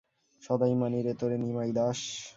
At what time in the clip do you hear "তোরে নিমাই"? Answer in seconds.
1.13-1.71